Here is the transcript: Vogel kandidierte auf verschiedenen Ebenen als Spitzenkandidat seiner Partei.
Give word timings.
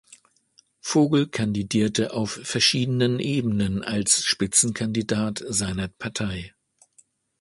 Vogel 0.79 1.27
kandidierte 1.27 2.13
auf 2.15 2.31
verschiedenen 2.41 3.19
Ebenen 3.19 3.83
als 3.83 4.23
Spitzenkandidat 4.25 5.43
seiner 5.47 5.89
Partei. 5.89 6.55